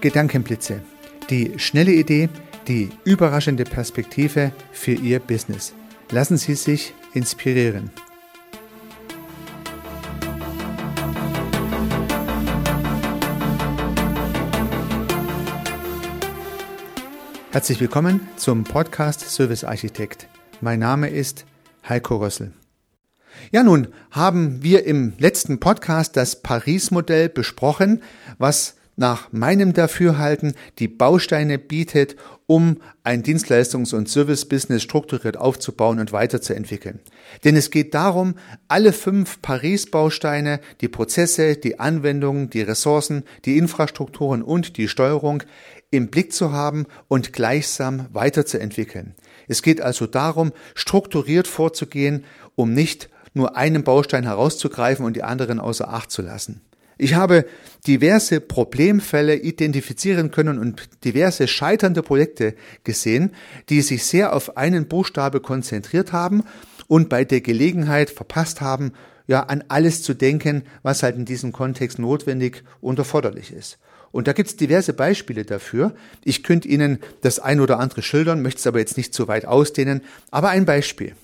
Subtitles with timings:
[0.00, 0.80] Gedankenblitze.
[1.28, 2.28] Die schnelle Idee,
[2.68, 5.74] die überraschende Perspektive für Ihr Business.
[6.10, 7.90] Lassen Sie sich inspirieren.
[17.50, 20.28] Herzlich willkommen zum Podcast Service Architekt.
[20.60, 21.44] Mein Name ist
[21.88, 22.52] Heiko Rössel.
[23.50, 28.02] Ja, nun haben wir im letzten Podcast das Paris-Modell besprochen,
[28.38, 32.16] was nach meinem Dafürhalten die Bausteine bietet,
[32.46, 37.00] um ein Dienstleistungs- und Service-Business strukturiert aufzubauen und weiterzuentwickeln.
[37.44, 38.34] Denn es geht darum,
[38.66, 45.44] alle fünf Paris-Bausteine, die Prozesse, die Anwendungen, die Ressourcen, die Infrastrukturen und die Steuerung
[45.90, 49.14] im Blick zu haben und gleichsam weiterzuentwickeln.
[49.46, 52.24] Es geht also darum, strukturiert vorzugehen,
[52.56, 56.62] um nicht nur einen Baustein herauszugreifen und die anderen außer Acht zu lassen.
[56.98, 57.46] Ich habe
[57.86, 62.54] diverse Problemfälle identifizieren können und diverse scheiternde Projekte
[62.84, 63.30] gesehen,
[63.68, 66.42] die sich sehr auf einen Buchstabe konzentriert haben
[66.88, 68.92] und bei der Gelegenheit verpasst haben,
[69.28, 73.78] ja, an alles zu denken, was halt in diesem Kontext notwendig und erforderlich ist.
[74.10, 75.94] Und da gibt es diverse Beispiele dafür.
[76.24, 79.44] Ich könnte Ihnen das ein oder andere schildern, möchte es aber jetzt nicht zu weit
[79.44, 80.00] ausdehnen.
[80.30, 81.14] Aber ein Beispiel.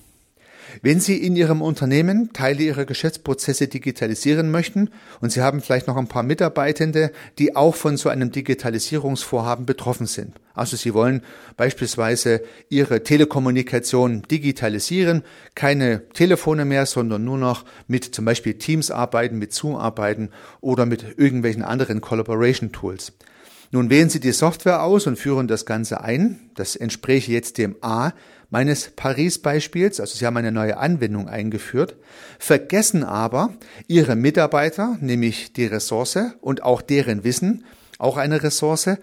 [0.81, 4.89] Wenn Sie in Ihrem Unternehmen Teile Ihrer Geschäftsprozesse digitalisieren möchten
[5.21, 10.07] und Sie haben vielleicht noch ein paar Mitarbeitende, die auch von so einem Digitalisierungsvorhaben betroffen
[10.07, 10.35] sind.
[10.53, 11.21] Also Sie wollen
[11.57, 19.37] beispielsweise Ihre Telekommunikation digitalisieren, keine Telefone mehr, sondern nur noch mit zum Beispiel Teams arbeiten,
[19.37, 20.29] mit Zoom arbeiten
[20.61, 23.13] oder mit irgendwelchen anderen Collaboration Tools.
[23.71, 26.49] Nun wählen Sie die Software aus und führen das Ganze ein.
[26.55, 28.11] Das entspräche jetzt dem A
[28.49, 31.95] meines Paris-Beispiels, also Sie haben eine neue Anwendung eingeführt,
[32.39, 33.53] vergessen aber
[33.87, 37.65] Ihre Mitarbeiter, nämlich die Ressource und auch deren Wissen,
[37.97, 38.97] auch eine Ressource,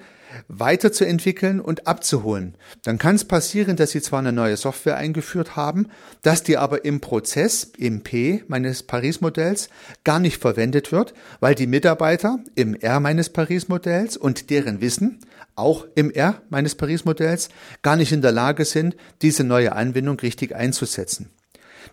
[0.49, 2.57] weiterzuentwickeln und abzuholen.
[2.83, 5.89] Dann kann es passieren, dass Sie zwar eine neue Software eingeführt haben,
[6.23, 9.69] dass die aber im Prozess, im P meines Paris-Modells,
[10.05, 15.21] gar nicht verwendet wird, weil die Mitarbeiter im R meines Paris-Modells und deren Wissen,
[15.55, 17.49] auch im R meines Paris-Modells,
[17.83, 21.31] gar nicht in der Lage sind, diese neue Anwendung richtig einzusetzen.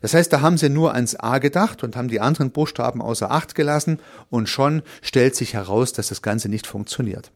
[0.01, 3.31] Das heißt, da haben sie nur ans A gedacht und haben die anderen Buchstaben außer
[3.31, 7.31] Acht gelassen und schon stellt sich heraus, dass das Ganze nicht funktioniert.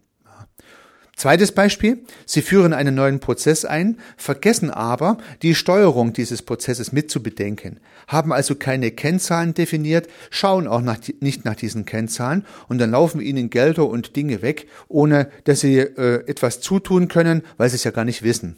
[1.15, 2.03] Zweites Beispiel.
[2.25, 8.55] Sie führen einen neuen Prozess ein, vergessen aber, die Steuerung dieses Prozesses mitzubedenken, haben also
[8.55, 13.87] keine Kennzahlen definiert, schauen auch nach, nicht nach diesen Kennzahlen und dann laufen ihnen Gelder
[13.87, 18.05] und Dinge weg, ohne dass sie äh, etwas zutun können, weil sie es ja gar
[18.05, 18.57] nicht wissen.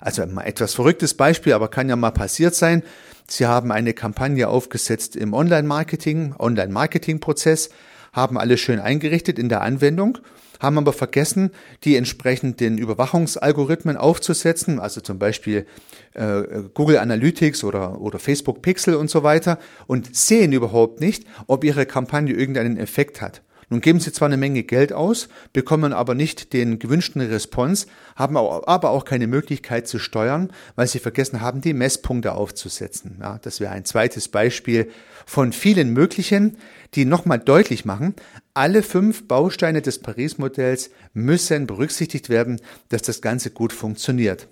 [0.00, 2.82] Also mal etwas verrücktes Beispiel, aber kann ja mal passiert sein.
[3.28, 7.68] Sie haben eine Kampagne aufgesetzt im Online-Marketing, Online-Marketing-Prozess,
[8.14, 10.18] haben alles schön eingerichtet in der Anwendung
[10.60, 11.50] haben aber vergessen,
[11.84, 15.66] die entsprechenden Überwachungsalgorithmen aufzusetzen, also zum Beispiel
[16.14, 16.42] äh,
[16.74, 21.86] Google Analytics oder, oder Facebook Pixel und so weiter und sehen überhaupt nicht, ob ihre
[21.86, 23.42] Kampagne irgendeinen Effekt hat.
[23.72, 28.36] Nun geben sie zwar eine Menge Geld aus, bekommen aber nicht den gewünschten Response, haben
[28.36, 33.18] aber auch keine Möglichkeit zu steuern, weil sie vergessen haben, die Messpunkte aufzusetzen.
[33.20, 34.90] Ja, das wäre ein zweites Beispiel
[35.24, 36.56] von vielen möglichen,
[36.96, 38.16] die nochmal deutlich machen,
[38.60, 42.60] alle fünf Bausteine des Paris-Modells müssen berücksichtigt werden,
[42.90, 44.48] dass das Ganze gut funktioniert.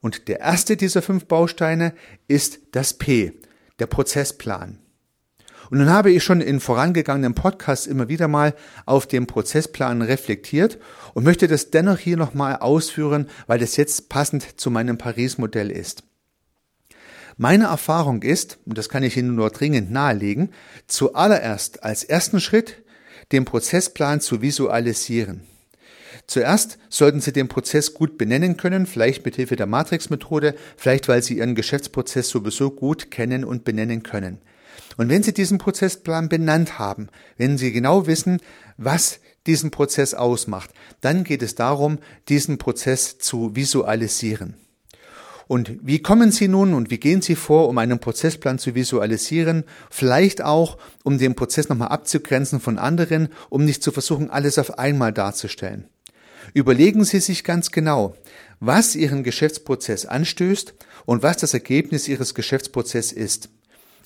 [0.00, 1.92] Und der erste dieser fünf Bausteine
[2.28, 3.34] ist das P,
[3.78, 4.78] der Prozessplan.
[5.68, 8.54] Und nun habe ich schon in vorangegangenen Podcasts immer wieder mal
[8.86, 10.78] auf den Prozessplan reflektiert
[11.12, 16.04] und möchte das dennoch hier nochmal ausführen, weil das jetzt passend zu meinem Paris-Modell ist.
[17.36, 20.54] Meine Erfahrung ist, und das kann ich Ihnen nur dringend nahelegen,
[20.86, 22.82] zuallererst als ersten Schritt
[23.30, 25.42] den Prozessplan zu visualisieren.
[26.26, 31.22] Zuerst sollten Sie den Prozess gut benennen können, vielleicht mit Hilfe der Matrix-Methode, vielleicht weil
[31.22, 34.38] Sie Ihren Geschäftsprozess sowieso gut kennen und benennen können.
[34.96, 38.40] Und wenn Sie diesen Prozessplan benannt haben, wenn Sie genau wissen,
[38.76, 40.70] was diesen Prozess ausmacht,
[41.00, 41.98] dann geht es darum,
[42.28, 44.54] diesen Prozess zu visualisieren.
[45.52, 49.64] Und wie kommen Sie nun und wie gehen Sie vor, um einen Prozessplan zu visualisieren?
[49.90, 54.78] Vielleicht auch, um den Prozess nochmal abzugrenzen von anderen, um nicht zu versuchen, alles auf
[54.78, 55.90] einmal darzustellen.
[56.54, 58.16] Überlegen Sie sich ganz genau,
[58.60, 60.72] was Ihren Geschäftsprozess anstößt
[61.04, 63.50] und was das Ergebnis Ihres Geschäftsprozesses ist.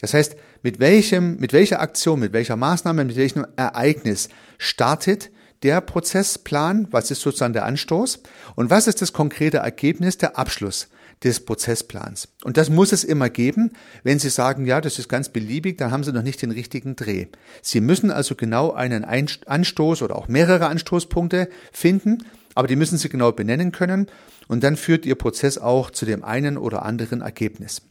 [0.01, 0.35] Das heißt,
[0.65, 5.31] mit welchem, mit welcher Aktion, mit welcher Maßnahme, mit welchem Ereignis startet
[5.63, 6.89] der Prozessplan?
[6.91, 8.21] Was ist sozusagen der Anstoß?
[8.57, 10.89] Und was ist das konkrete Ergebnis, der Abschluss?
[11.25, 12.29] Des Prozessplans.
[12.45, 13.73] Und das muss es immer geben.
[14.03, 16.97] Wenn Sie sagen, ja, das ist ganz beliebig, dann haben Sie noch nicht den richtigen
[16.97, 17.27] Dreh.
[17.63, 22.25] Sie müssen also genau einen Anstoß oder auch mehrere Anstoßpunkte finden,
[22.55, 24.07] aber die müssen Sie genau benennen können
[24.49, 27.83] und dann führt Ihr Prozess auch zu dem einen oder anderen Ergebnis.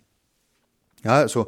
[1.06, 1.48] Ja, also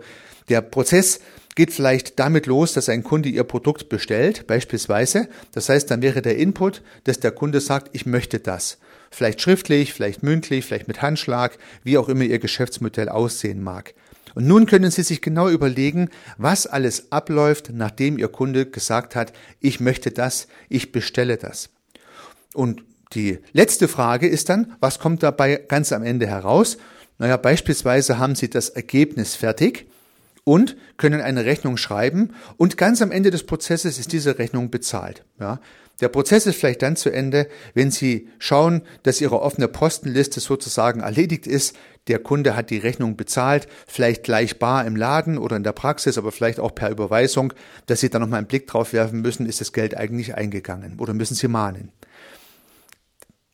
[0.50, 1.19] der Prozess
[1.56, 5.27] geht vielleicht damit los, dass ein Kunde Ihr Produkt bestellt, beispielsweise.
[5.51, 8.77] Das heißt, dann wäre der Input, dass der Kunde sagt, ich möchte das.
[9.09, 13.95] Vielleicht schriftlich, vielleicht mündlich, vielleicht mit Handschlag, wie auch immer Ihr Geschäftsmodell aussehen mag.
[14.36, 19.33] Und nun können Sie sich genau überlegen, was alles abläuft, nachdem Ihr Kunde gesagt hat,
[19.59, 21.69] ich möchte das, ich bestelle das.
[22.54, 22.83] Und
[23.13, 26.77] die letzte Frage ist dann, was kommt dabei ganz am Ende heraus?
[27.17, 29.87] Naja, beispielsweise haben Sie das Ergebnis fertig
[30.43, 35.25] und können eine Rechnung schreiben und ganz am Ende des Prozesses ist diese Rechnung bezahlt.
[35.39, 35.59] Ja.
[35.99, 41.01] Der Prozess ist vielleicht dann zu Ende, wenn Sie schauen, dass Ihre offene Postenliste sozusagen
[41.01, 41.75] erledigt ist.
[42.07, 46.19] Der Kunde hat die Rechnung bezahlt, vielleicht gleich bar im Laden oder in der Praxis,
[46.19, 47.51] aber vielleicht auch per Überweisung,
[47.87, 51.13] dass Sie da nochmal einen Blick drauf werfen müssen, ist das Geld eigentlich eingegangen oder
[51.13, 51.91] müssen Sie mahnen.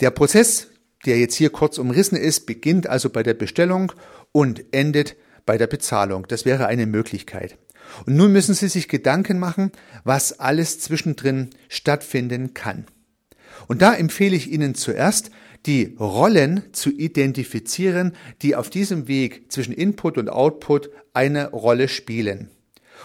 [0.01, 0.68] Der Prozess,
[1.06, 3.92] der jetzt hier kurz umrissen ist, beginnt also bei der Bestellung
[4.32, 5.16] und endet
[5.46, 6.26] bei der Bezahlung.
[6.28, 7.58] Das wäre eine Möglichkeit.
[8.06, 9.72] Und nun müssen Sie sich Gedanken machen,
[10.04, 12.86] was alles zwischendrin stattfinden kann.
[13.68, 15.32] Und da empfehle ich Ihnen zuerst,
[15.66, 22.50] die Rollen zu identifizieren, die auf diesem Weg zwischen Input und Output eine Rolle spielen.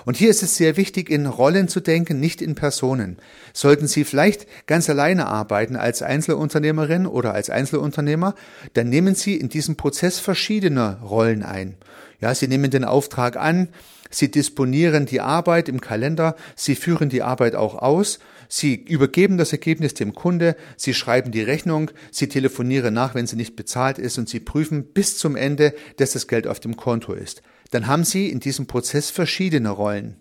[0.04, 3.18] Und hier ist es sehr wichtig, in Rollen zu denken, nicht in Personen.
[3.52, 8.34] Sollten Sie vielleicht ganz alleine arbeiten als Einzelunternehmerin oder als Einzelunternehmer,
[8.74, 11.76] dann nehmen Sie in diesem Prozess verschiedene Rollen ein.
[12.20, 13.68] Ja, Sie nehmen den Auftrag an,
[14.10, 18.18] Sie disponieren die Arbeit im Kalender, Sie führen die Arbeit auch aus,
[18.48, 23.36] Sie übergeben das Ergebnis dem Kunde, Sie schreiben die Rechnung, Sie telefonieren nach, wenn sie
[23.36, 27.12] nicht bezahlt ist und Sie prüfen bis zum Ende, dass das Geld auf dem Konto
[27.12, 27.42] ist.
[27.70, 30.16] Dann haben Sie in diesem Prozess verschiedene Rollen.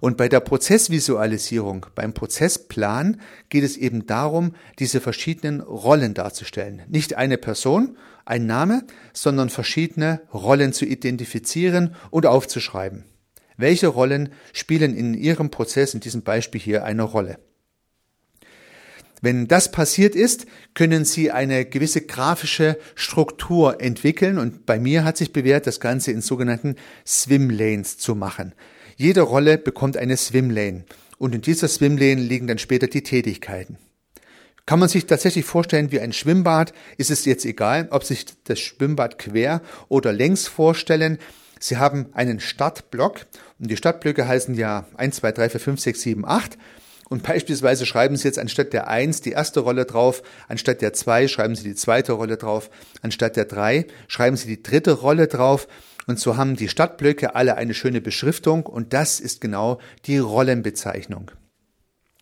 [0.00, 6.82] Und bei der Prozessvisualisierung, beim Prozessplan geht es eben darum, diese verschiedenen Rollen darzustellen.
[6.88, 13.04] Nicht eine Person, ein Name, sondern verschiedene Rollen zu identifizieren und aufzuschreiben.
[13.56, 17.38] Welche Rollen spielen in Ihrem Prozess, in diesem Beispiel hier, eine Rolle?
[19.20, 25.16] Wenn das passiert ist, können Sie eine gewisse grafische Struktur entwickeln und bei mir hat
[25.16, 26.76] sich bewährt, das Ganze in sogenannten
[27.06, 28.54] Swim Lanes zu machen.
[28.96, 30.84] Jede Rolle bekommt eine Swimlane
[31.18, 33.78] und in dieser Swimlane liegen dann später die Tätigkeiten.
[34.66, 38.60] Kann man sich tatsächlich vorstellen wie ein Schwimmbad, ist es jetzt egal, ob sich das
[38.60, 41.18] Schwimmbad quer oder längs vorstellen.
[41.58, 43.26] Sie haben einen Startblock
[43.58, 46.58] und die Startblöcke heißen ja 1, 2, 3, 4, 5, 6, 7, 8.
[47.08, 51.28] Und beispielsweise schreiben Sie jetzt anstatt der 1 die erste Rolle drauf, anstatt der 2
[51.28, 52.70] schreiben Sie die zweite Rolle drauf,
[53.00, 55.68] anstatt der 3 schreiben Sie die dritte Rolle drauf
[56.06, 61.30] und so haben die Stadtblöcke alle eine schöne Beschriftung und das ist genau die Rollenbezeichnung.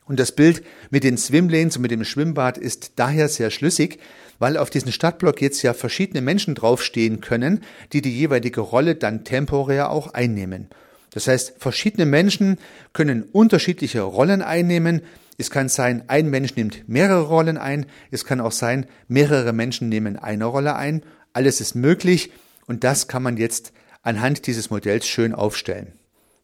[0.05, 3.99] Und das Bild mit den Swimlanes und mit dem Schwimmbad ist daher sehr schlüssig,
[4.39, 9.25] weil auf diesen Stadtblock jetzt ja verschiedene Menschen draufstehen können, die die jeweilige Rolle dann
[9.25, 10.69] temporär auch einnehmen.
[11.17, 12.59] Das heißt, verschiedene Menschen
[12.93, 15.01] können unterschiedliche Rollen einnehmen.
[15.39, 17.87] Es kann sein, ein Mensch nimmt mehrere Rollen ein.
[18.11, 21.03] Es kann auch sein, mehrere Menschen nehmen eine Rolle ein.
[21.33, 22.33] Alles ist möglich.
[22.67, 25.95] Und das kann man jetzt anhand dieses Modells schön aufstellen.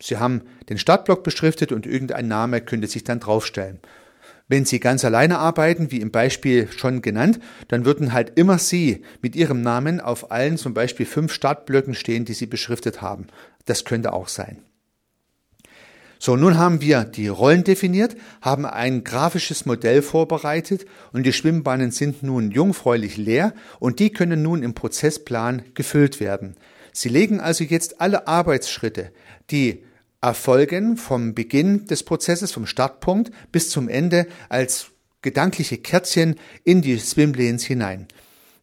[0.00, 3.78] Sie haben den Startblock beschriftet und irgendein Name könnte sich dann draufstellen.
[4.52, 9.02] Wenn Sie ganz alleine arbeiten, wie im Beispiel schon genannt, dann würden halt immer Sie
[9.22, 13.28] mit Ihrem Namen auf allen zum Beispiel fünf Startblöcken stehen, die Sie beschriftet haben.
[13.64, 14.62] Das könnte auch sein.
[16.18, 21.90] So, nun haben wir die Rollen definiert, haben ein grafisches Modell vorbereitet und die Schwimmbahnen
[21.90, 26.54] sind nun jungfräulich leer und die können nun im Prozessplan gefüllt werden.
[26.92, 29.10] Sie legen also jetzt alle Arbeitsschritte,
[29.50, 29.82] die
[30.20, 34.92] erfolgen vom Beginn des Prozesses, vom Startpunkt bis zum Ende als
[35.22, 38.06] gedankliche Kärtchen in die Swimlanes hinein.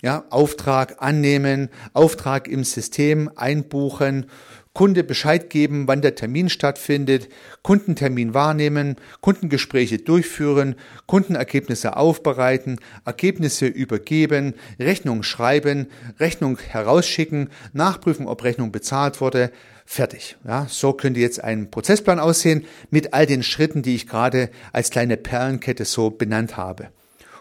[0.02, 4.28] Ja, Auftrag annehmen, Auftrag im System einbuchen,
[4.74, 7.28] Kunde Bescheid geben, wann der Termin stattfindet,
[7.64, 10.76] Kundentermin wahrnehmen, Kundengespräche durchführen,
[11.08, 15.88] Kundenergebnisse aufbereiten, Ergebnisse übergeben, Rechnung schreiben,
[16.20, 19.52] Rechnung herausschicken, nachprüfen, ob Rechnung bezahlt wurde,
[19.86, 20.38] fertig.
[20.46, 24.92] Ja, so könnte jetzt ein Prozessplan aussehen mit all den Schritten, die ich gerade als
[24.92, 26.90] kleine Perlenkette so benannt habe.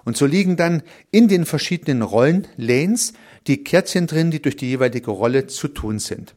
[0.06, 3.12] Und so liegen dann in den verschiedenen Rollen-Lanes
[3.46, 6.34] die Kärtchen drin, die durch die jeweilige Rolle zu tun sind.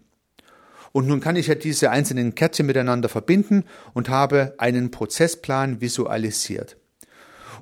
[0.92, 6.78] Und nun kann ich ja diese einzelnen Kärtchen miteinander verbinden und habe einen Prozessplan visualisiert.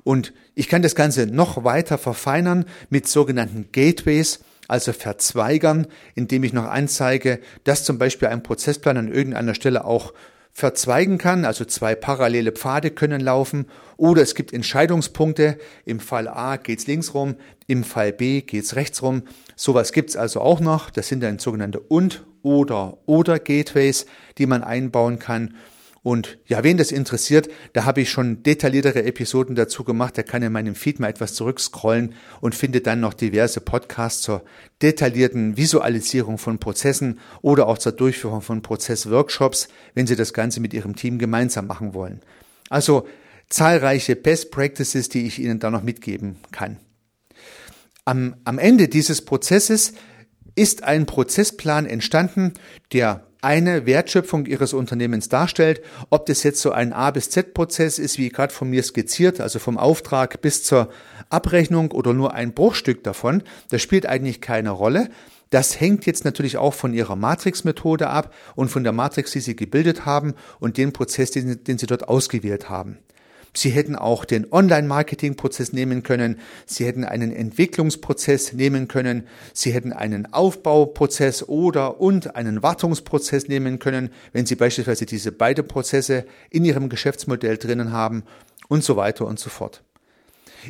[0.02, 6.52] Und ich kann das Ganze noch weiter verfeinern mit sogenannten Gateways, also verzweigern, indem ich
[6.52, 10.14] noch anzeige, dass zum Beispiel ein Prozessplan an irgendeiner Stelle auch
[10.52, 13.66] verzweigen kann, also zwei parallele Pfade können laufen,
[13.96, 19.02] oder es gibt Entscheidungspunkte, im Fall A geht's links rum, im Fall B geht's rechts
[19.02, 19.22] rum.
[19.56, 24.06] Sowas gibt's also auch noch, das sind dann sogenannte und oder oder Gateways,
[24.38, 25.54] die man einbauen kann
[26.02, 30.16] und ja, wen das interessiert, da habe ich schon detailliertere Episoden dazu gemacht.
[30.16, 34.42] Der kann in meinem Feed mal etwas zurückscrollen und findet dann noch diverse Podcasts zur
[34.80, 40.72] detaillierten Visualisierung von Prozessen oder auch zur Durchführung von Prozessworkshops, wenn Sie das Ganze mit
[40.72, 42.22] Ihrem Team gemeinsam machen wollen.
[42.70, 43.06] Also
[43.50, 46.78] zahlreiche Best Practices, die ich Ihnen da noch mitgeben kann.
[48.06, 49.92] Am, am Ende dieses Prozesses
[50.54, 52.54] ist ein Prozessplan entstanden,
[52.92, 55.80] der eine Wertschöpfung Ihres Unternehmens darstellt.
[56.10, 59.58] Ob das jetzt so ein A bis Z-Prozess ist, wie gerade von mir skizziert, also
[59.58, 60.90] vom Auftrag bis zur
[61.28, 65.10] Abrechnung oder nur ein Bruchstück davon, das spielt eigentlich keine Rolle.
[65.50, 69.56] Das hängt jetzt natürlich auch von Ihrer Matrix-Methode ab und von der Matrix, die Sie
[69.56, 72.98] gebildet haben und den Prozess, den, den Sie dort ausgewählt haben.
[73.52, 76.38] Sie hätten auch den Online-Marketing-Prozess nehmen können.
[76.66, 79.26] Sie hätten einen Entwicklungsprozess nehmen können.
[79.52, 85.66] Sie hätten einen Aufbauprozess oder und einen Wartungsprozess nehmen können, wenn Sie beispielsweise diese beiden
[85.66, 88.24] Prozesse in Ihrem Geschäftsmodell drinnen haben
[88.68, 89.82] und so weiter und so fort.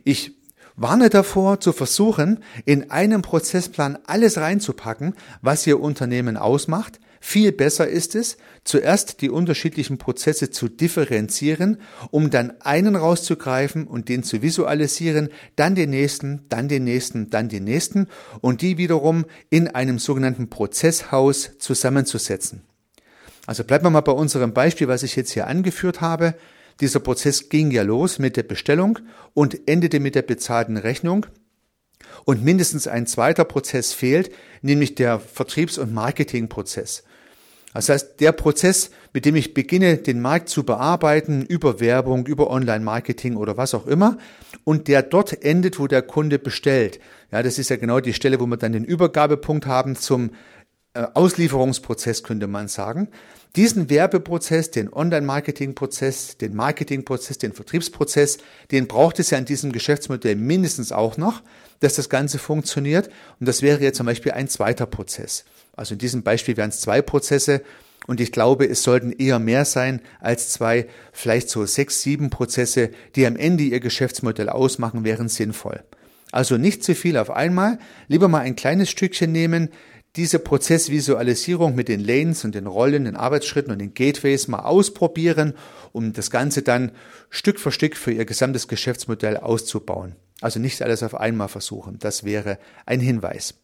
[0.05, 0.37] Ich
[0.77, 7.87] warne davor, zu versuchen, in einem Prozessplan alles reinzupacken, was Ihr Unternehmen ausmacht, viel besser
[7.87, 11.79] ist es, zuerst die unterschiedlichen Prozesse zu differenzieren,
[12.11, 17.51] um dann einen rauszugreifen und den zu visualisieren, dann den nächsten, dann den nächsten, dann
[17.51, 18.09] den nächsten
[18.41, 22.63] und die wiederum in einem sogenannten Prozesshaus zusammenzusetzen.
[23.47, 26.35] Also bleiben wir mal bei unserem Beispiel, was ich jetzt hier angeführt habe.
[26.81, 28.99] Dieser Prozess ging ja los mit der Bestellung
[29.35, 31.27] und endete mit der bezahlten Rechnung.
[32.25, 34.31] Und mindestens ein zweiter Prozess fehlt,
[34.63, 37.05] nämlich der Vertriebs- und Marketingprozess.
[37.73, 42.51] Das heißt, der Prozess, mit dem ich beginne, den Markt zu bearbeiten, über Werbung, über
[42.51, 44.19] Online-Marketing oder was auch immer,
[44.65, 46.99] und der dort endet, wo der Kunde bestellt.
[47.31, 50.31] Ja, das ist ja genau die Stelle, wo wir dann den Übergabepunkt haben zum
[50.95, 53.09] Auslieferungsprozess, könnte man sagen.
[53.57, 58.39] Diesen Werbeprozess, den Online-Marketing-Prozess, den Marketing-Prozess, den Vertriebsprozess,
[58.71, 61.43] den braucht es ja in diesem Geschäftsmodell mindestens auch noch,
[61.81, 63.09] dass das Ganze funktioniert.
[63.41, 65.45] Und das wäre jetzt zum Beispiel ein zweiter Prozess.
[65.77, 67.63] Also in diesem Beispiel wären es zwei Prozesse
[68.07, 72.91] und ich glaube, es sollten eher mehr sein als zwei, vielleicht so sechs, sieben Prozesse,
[73.15, 75.83] die am Ende ihr Geschäftsmodell ausmachen, wären sinnvoll.
[76.33, 77.79] Also nicht zu viel auf einmal,
[78.09, 79.71] lieber mal ein kleines Stückchen nehmen,
[80.17, 85.55] diese Prozessvisualisierung mit den Lanes und den Rollen, den Arbeitsschritten und den Gateways mal ausprobieren,
[85.93, 86.93] um das Ganze dann
[87.29, 90.17] Stück für Stück für Ihr gesamtes Geschäftsmodell auszubauen.
[90.41, 91.99] Also nicht alles auf einmal versuchen.
[91.99, 93.55] Das wäre ein Hinweis.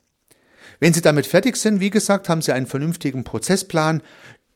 [0.79, 4.03] Wenn Sie damit fertig sind, wie gesagt, haben Sie einen vernünftigen Prozessplan.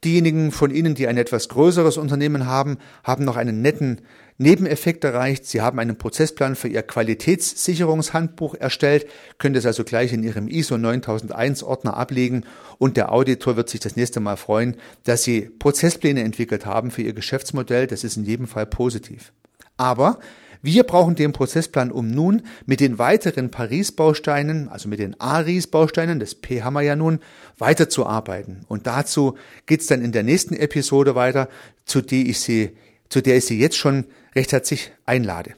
[0.03, 4.01] Diejenigen von Ihnen, die ein etwas größeres Unternehmen haben, haben noch einen netten
[4.39, 5.45] Nebeneffekt erreicht.
[5.45, 10.79] Sie haben einen Prozessplan für Ihr Qualitätssicherungshandbuch erstellt, können das also gleich in Ihrem ISO
[10.79, 12.45] 9001 Ordner ablegen
[12.79, 17.03] und der Auditor wird sich das nächste Mal freuen, dass Sie Prozesspläne entwickelt haben für
[17.03, 17.87] Ihr Geschäftsmodell.
[17.87, 19.35] Das ist in jedem Fall positiv.
[19.77, 20.19] Aber
[20.63, 26.35] wir brauchen den Prozessplan, um nun mit den weiteren Paris-Bausteinen, also mit den ARIS-Bausteinen, das
[26.35, 27.21] P haben wir ja nun,
[27.59, 28.65] weiterzuarbeiten.
[28.69, 29.37] Und dazu
[29.67, 31.49] geht's dann in der nächsten Episode weiter,
[31.85, 32.77] zu der ich Sie,
[33.09, 35.55] zu der ich Sie jetzt schon recht herzlich einlade.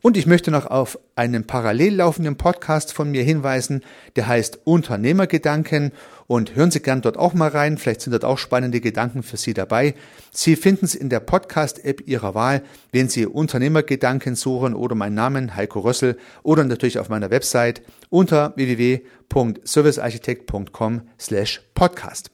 [0.00, 3.82] Und ich möchte noch auf einen parallel laufenden Podcast von mir hinweisen,
[4.16, 5.92] der heißt Unternehmergedanken
[6.32, 9.36] und hören Sie gern dort auch mal rein, vielleicht sind dort auch spannende Gedanken für
[9.36, 9.94] Sie dabei.
[10.30, 15.56] Sie finden es in der Podcast-App Ihrer Wahl, wenn Sie Unternehmergedanken suchen oder meinen Namen
[15.56, 22.30] Heiko Rössel oder natürlich auf meiner Website unter www.servicearchitekt.com slash podcast.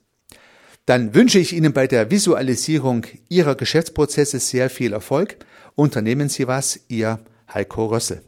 [0.86, 5.38] Dann wünsche ich Ihnen bei der Visualisierung Ihrer Geschäftsprozesse sehr viel Erfolg.
[5.74, 7.18] Unternehmen Sie was, Ihr
[7.52, 8.22] Heiko Rössel.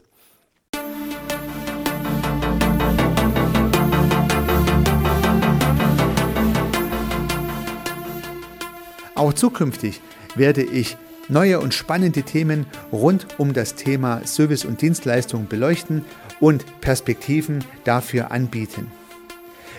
[9.21, 10.01] Auch zukünftig
[10.33, 10.97] werde ich
[11.29, 16.05] neue und spannende Themen rund um das Thema Service und Dienstleistung beleuchten
[16.39, 18.91] und Perspektiven dafür anbieten.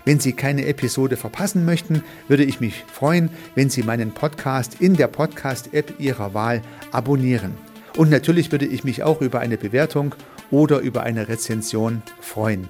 [0.05, 4.95] Wenn Sie keine Episode verpassen möchten, würde ich mich freuen, wenn Sie meinen Podcast in
[4.95, 7.55] der Podcast-App Ihrer Wahl abonnieren.
[7.97, 10.15] Und natürlich würde ich mich auch über eine Bewertung
[10.53, 12.69] oder über eine Rezension freuen.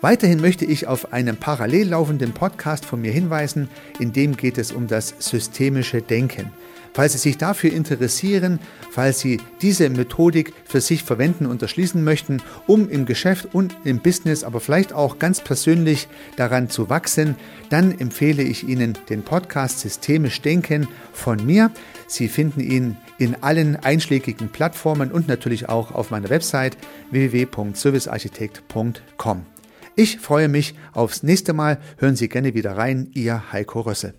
[0.00, 4.72] Weiterhin möchte ich auf einen parallel laufenden Podcast von mir hinweisen, in dem geht es
[4.72, 6.50] um das systemische Denken.
[6.92, 8.58] Falls Sie sich dafür interessieren,
[8.90, 14.00] falls Sie diese Methodik für sich verwenden und erschließen möchten, um im Geschäft und im
[14.00, 17.36] Business, aber vielleicht auch ganz persönlich daran zu wachsen,
[17.68, 21.70] dann empfehle ich Ihnen den Podcast Systemisch Denken von mir.
[22.06, 26.78] Sie finden ihn in allen einschlägigen Plattformen und natürlich auch auf meiner Website
[27.10, 29.59] www.servicearchitekt.com.
[29.96, 31.78] Ich freue mich aufs nächste Mal.
[31.98, 33.10] Hören Sie gerne wieder rein.
[33.14, 34.14] Ihr Heiko Rössel.